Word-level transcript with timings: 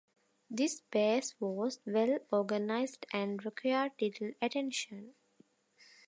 This 0.49 0.81
base 0.89 1.35
was 1.39 1.79
well 1.85 2.17
organized 2.31 3.05
and 3.13 3.45
required 3.45 3.91
little 4.01 4.31
attention. 4.41 5.13